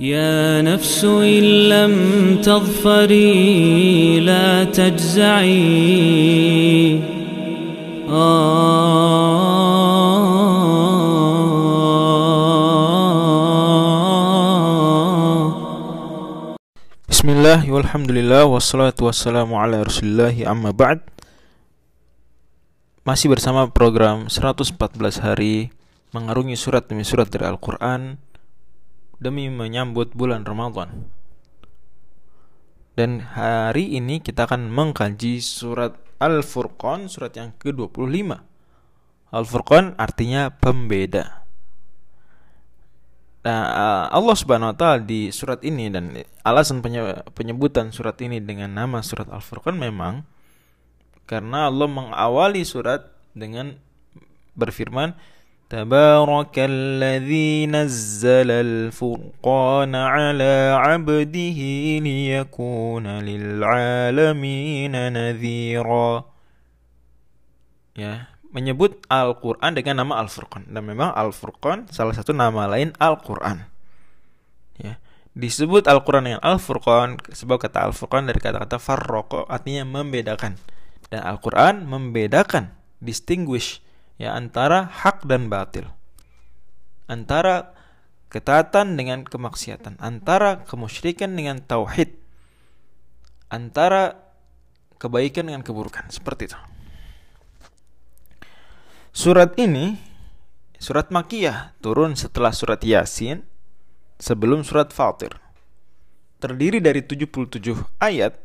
[0.00, 1.94] يا نفس إن لم
[2.42, 5.62] تظفري لا تجزعي
[17.06, 21.04] Bismillah, walhamdulillah, wassalatu wassalamu ala rasulillahi amma ba'd
[23.04, 24.76] Masih bersama program 114
[25.20, 25.70] hari
[26.16, 28.25] Mengarungi surat demi surat dari Al-Quran
[29.17, 31.09] Demi menyambut bulan Ramadan.
[32.97, 38.41] Dan hari ini kita akan mengkaji surat Al-Furqan Surat yang ke-25
[39.29, 41.45] Al-Furqan artinya pembeda.
[43.45, 46.83] Nah, eh, Allah Subhanahu wa taala di surat ini dan alasan
[47.31, 50.25] penyebutan surat ini dengan nama surat Al-Furqan memang
[51.27, 53.75] karena Allah mengawali surat dengan
[54.55, 55.13] berfirman
[55.67, 66.23] Tabarakalladzi nazzala al-furqana ala 'abdihi liyakuna lil'alamin nadhira
[67.97, 70.69] Ya, menyebut Al-Quran dengan nama Al-Furqan.
[70.69, 73.65] Dan memang Al-Furqan salah satu nama lain Al-Quran.
[74.77, 75.01] Ya
[75.37, 80.57] disebut Al-Quran dengan Al-Furqan sebab kata Al-Furqan dari kata-kata farroko artinya membedakan.
[81.13, 83.85] Dan Al-Quran membedakan distinguish
[84.17, 85.89] ya antara hak dan batil.
[87.07, 87.71] Antara
[88.27, 90.01] ketaatan dengan kemaksiatan.
[90.01, 92.17] Antara kemusyrikan dengan tauhid.
[93.47, 94.19] Antara
[94.99, 96.11] kebaikan dengan keburukan.
[96.11, 96.59] Seperti itu.
[99.15, 99.97] Surat ini
[100.77, 103.41] surat Makiyah turun setelah surat Yasin
[104.21, 105.33] sebelum surat Fatir.
[106.37, 107.57] Terdiri dari 77
[107.97, 108.37] ayat.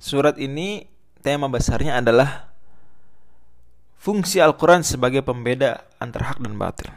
[0.00, 0.88] Surat ini
[1.20, 2.55] tema besarnya adalah
[3.96, 6.88] fungsi Al-Quran sebagai pembeda antara hak dan batil.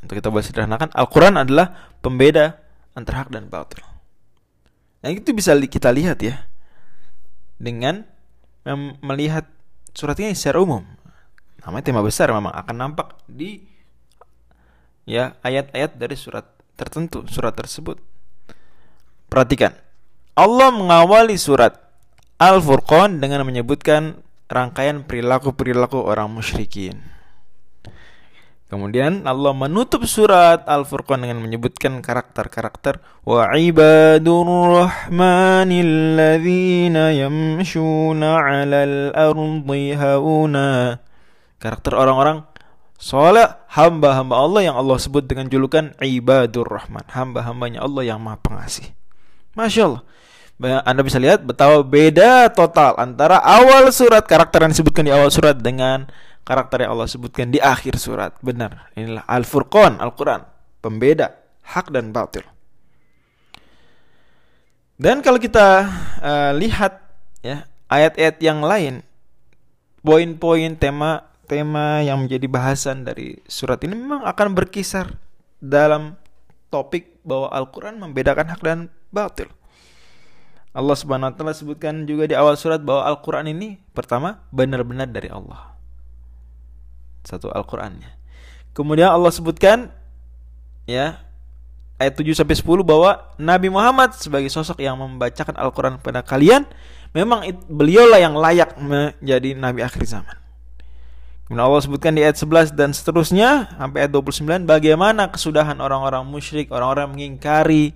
[0.00, 2.56] Untuk kita bahas sederhanakan, Al-Quran adalah pembeda
[2.96, 3.84] antara hak dan batil.
[5.00, 6.44] Nah itu bisa kita lihat ya
[7.60, 8.04] dengan
[9.00, 9.48] melihat
[9.96, 10.84] surat ini secara umum
[11.64, 13.60] namanya tema besar memang akan nampak di
[15.04, 18.00] ya ayat-ayat dari surat tertentu, surat tersebut.
[19.28, 19.76] Perhatikan.
[20.32, 21.76] Allah mengawali surat
[22.40, 26.98] Al-Furqan dengan menyebutkan rangkaian perilaku-perilaku orang musyrikin.
[28.70, 34.46] Kemudian Allah menutup surat Al-Furqan dengan menyebutkan karakter-karakter wa ibadur
[34.86, 41.02] rahmanil ladzina yamshuna 'alal ardi hauna.
[41.58, 42.46] Karakter orang-orang
[42.94, 47.02] soleh hamba-hamba Allah yang Allah sebut dengan julukan ibadur rahman.
[47.10, 48.86] Hamba-hambanya Allah yang maha pengasih.
[49.58, 50.02] Masya Allah
[50.60, 55.56] anda bisa lihat betapa beda total antara awal surat karakter yang disebutkan di awal surat
[55.56, 56.04] dengan
[56.44, 58.36] karakter yang Allah sebutkan di akhir surat.
[58.44, 60.44] Benar, inilah Al-Furqan, Al-Quran,
[60.84, 61.32] pembeda
[61.64, 62.44] hak dan batil.
[65.00, 65.88] Dan kalau kita
[66.20, 67.00] uh, lihat
[67.40, 69.00] ya ayat-ayat yang lain,
[70.04, 75.18] poin-poin tema tema yang menjadi bahasan dari surat ini memang akan berkisar
[75.58, 76.20] dalam
[76.68, 79.48] topik bahwa Al-Quran membedakan hak dan batil.
[80.70, 85.26] Allah Subhanahu wa taala sebutkan juga di awal surat bahwa Al-Qur'an ini pertama benar-benar dari
[85.26, 85.74] Allah.
[87.26, 88.14] Satu Al-Qur'annya.
[88.70, 89.90] Kemudian Allah sebutkan
[90.86, 91.18] ya
[91.98, 96.70] ayat 7 sampai 10 bahwa Nabi Muhammad sebagai sosok yang membacakan Al-Qur'an pada kalian
[97.10, 100.38] memang beliaulah yang layak menjadi nabi akhir zaman.
[101.50, 106.70] Kemudian Allah sebutkan di ayat 11 dan seterusnya sampai ayat 29 bagaimana kesudahan orang-orang musyrik,
[106.70, 107.90] orang-orang mengingkari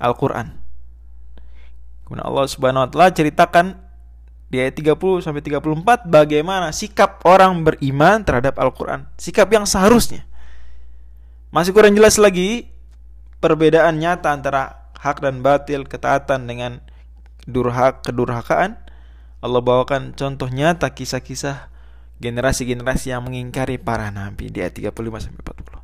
[0.00, 0.63] Al-Qur'an.
[2.14, 3.74] Kemudian Allah Subhanahu wa taala ceritakan
[4.46, 10.22] di ayat 30 sampai 34 bagaimana sikap orang beriman terhadap Al-Qur'an, sikap yang seharusnya.
[11.50, 12.70] Masih kurang jelas lagi
[13.42, 16.78] perbedaan nyata antara hak dan batil, ketaatan dengan
[17.50, 18.78] durhak kedurhakaan.
[19.42, 21.66] Allah bawakan contoh nyata kisah-kisah
[22.22, 25.82] generasi-generasi yang mengingkari para nabi di ayat 35 sampai 40.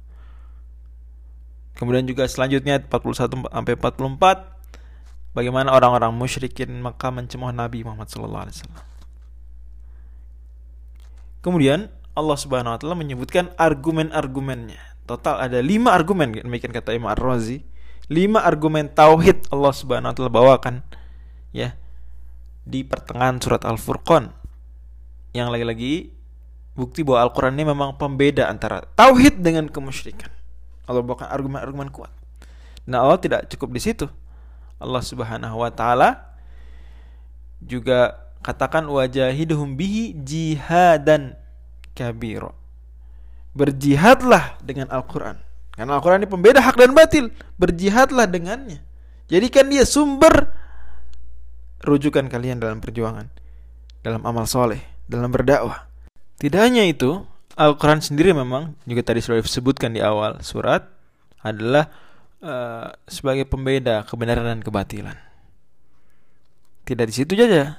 [1.75, 4.60] Kemudian juga selanjutnya 41 sampai 44
[5.33, 8.85] bagaimana orang-orang musyrikin maka mencemooh Nabi Muhammad sallallahu alaihi wasallam.
[11.41, 11.81] Kemudian
[12.13, 14.81] Allah Subhanahu wa taala menyebutkan argumen-argumennya.
[15.09, 17.65] Total ada lima argumen demikian kata Imam Ar-Razi.
[18.11, 20.75] Lima argumen tauhid Allah Subhanahu wa taala bawakan
[21.55, 21.79] ya
[22.67, 24.35] di pertengahan surat Al-Furqan.
[25.31, 25.95] Yang lagi-lagi
[26.75, 30.29] bukti bahwa Al-Quran ini memang pembeda antara tauhid dengan kemusyrikan.
[30.91, 32.11] Allah bawakan argumen-argumen kuat.
[32.91, 34.11] Nah Allah tidak cukup di situ.
[34.81, 36.33] Allah Subhanahu wa taala
[37.61, 41.37] juga katakan wajahidhum bihi jihadan
[41.93, 42.57] kabiro.
[43.53, 45.37] Berjihadlah dengan Al-Quran.
[45.77, 47.29] Karena Al-Quran ini pembeda hak dan batil.
[47.61, 48.81] Berjihadlah dengannya.
[49.29, 50.51] Jadikan dia sumber
[51.85, 53.29] rujukan kalian dalam perjuangan,
[54.03, 55.89] dalam amal soleh, dalam berdakwah.
[56.41, 57.25] Tidak hanya itu,
[57.61, 60.89] Al-Quran sendiri memang juga tadi sudah disebutkan di awal surat
[61.45, 61.89] adalah
[62.45, 65.17] uh, sebagai pembeda kebenaran dan kebatilan.
[66.85, 67.79] Tidak di situ saja.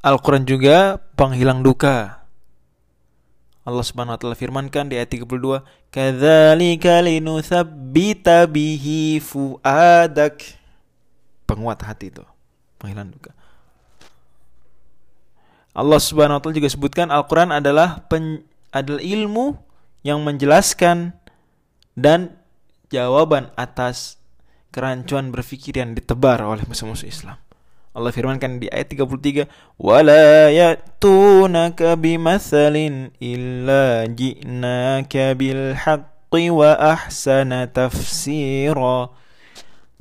[0.00, 2.24] Al-Quran juga penghilang duka.
[3.60, 5.60] Allah Subhanahu wa taala firmankan di ayat 32,
[5.92, 10.40] "Kadzalika linutsabbita bihi fuadak."
[11.44, 12.24] Penguat hati itu,
[12.80, 13.36] penghilang duka.
[15.76, 18.42] Allah Subhanahu wa taala juga sebutkan Al-Qur'an adalah pen,
[18.72, 19.54] adalah ilmu
[20.00, 21.12] yang menjelaskan
[21.92, 22.39] dan
[22.90, 24.18] jawaban atas
[24.74, 27.38] kerancuan berpikir yang ditebar oleh musuh-musuh Islam.
[27.90, 39.10] Allah firmankan di ayat 33, "Wala ya'tunaka bimathalin illa ji'naka bil haqqi wa ahsana tafsira."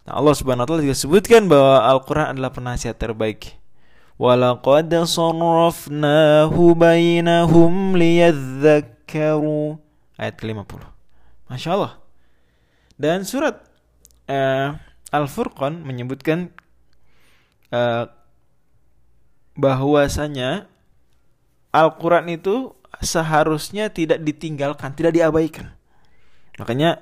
[0.06, 3.58] Nah, Allah Subhanahu wa taala juga sebutkan bahwa Al-Qur'an adalah penasihat terbaik.
[4.22, 9.82] Walaqad sarrafnahu bainahum liyadzakkaru.
[10.18, 10.82] Ayat ke-50.
[11.50, 11.99] Masya Allah.
[13.00, 13.64] Dan surat
[14.28, 14.76] uh,
[15.16, 16.52] Al-Furqan menyebutkan
[17.72, 18.12] uh,
[19.56, 20.68] bahwasanya
[21.72, 25.72] Al-Quran itu seharusnya tidak ditinggalkan, tidak diabaikan.
[26.60, 27.00] Makanya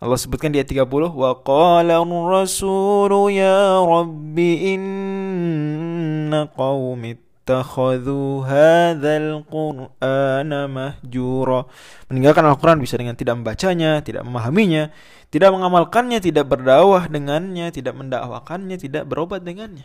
[0.00, 10.64] Allah sebutkan di ayat 30 wa qala ar-rasulu ya rabbi inna qaumi ittakhadhu hadzal qur'ana
[10.64, 11.68] mahjura
[12.08, 14.88] meninggalkan Al-Qur'an bisa dengan tidak membacanya, tidak memahaminya,
[15.28, 19.84] tidak mengamalkannya, tidak berdakwah dengannya, tidak mendakwakannya, tidak berobat dengannya.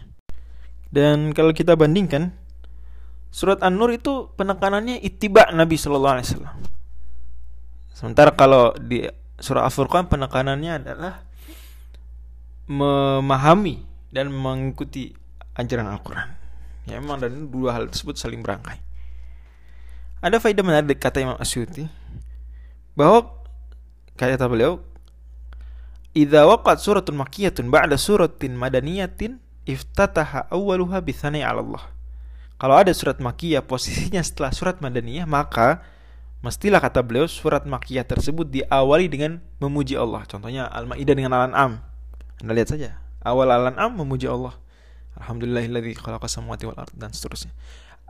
[0.87, 2.31] Dan kalau kita bandingkan
[3.27, 6.55] surat An-Nur itu penekanannya ittiba Nabi sallallahu alaihi wasallam.
[7.91, 9.03] Sementara kalau di
[9.35, 11.27] surah Al-Furqan penekanannya adalah
[12.71, 13.83] memahami
[14.15, 15.11] dan mengikuti
[15.59, 16.38] ajaran Al-Quran.
[16.89, 18.81] Ya memang dan dua hal tersebut saling berangkai.
[20.19, 21.87] Ada faedah menarik kata Imam Asyuti
[22.97, 23.31] bahwa
[24.19, 24.83] kata beliau
[26.11, 31.83] Idza waqat suratun makkiyatun ba'da suratin madaniyatin iftataha awwaluha bi 'ala Allah.
[32.59, 35.85] Kalau ada surat makkiyah posisinya setelah surat madaniyah maka
[36.39, 40.23] Mestilah kata beliau surat makiyah tersebut diawali dengan memuji Allah.
[40.23, 41.83] Contohnya Al-Maidah dengan Al-An'am.
[42.39, 42.95] Anda lihat saja.
[43.19, 44.55] Awal Al-An'am memuji Allah.
[45.19, 47.53] Alhamdulillahilladzi khalaqa samawati wal ard dan seterusnya.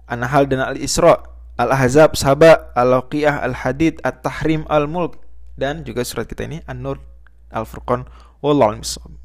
[0.10, 1.22] An-Nahl dan Al-Isra,
[1.60, 5.22] Al-Ahzab, Saba, Al-Waqiah, Al-Hadid, At-Tahrim, Al-Mulk
[5.60, 7.04] dan juga surat kita ini An-Nur,
[7.52, 8.08] Al-Furqan,
[8.40, 9.19] wallahu a'lam